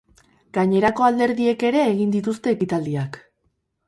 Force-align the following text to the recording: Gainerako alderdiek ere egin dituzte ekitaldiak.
Gainerako 0.57 1.03
alderdiek 1.07 1.65
ere 1.69 1.83
egin 1.89 2.13
dituzte 2.15 2.55
ekitaldiak. 2.57 3.21